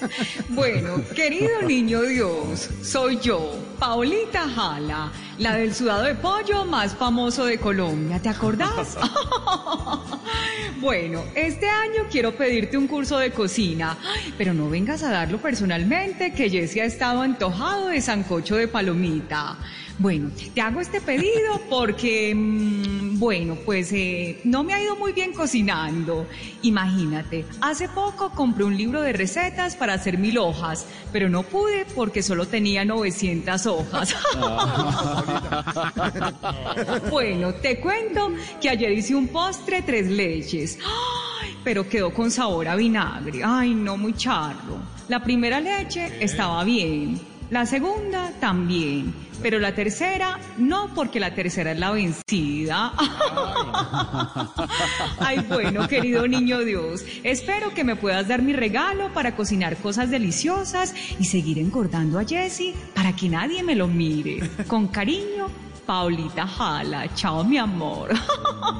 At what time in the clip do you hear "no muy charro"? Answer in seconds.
43.74-44.78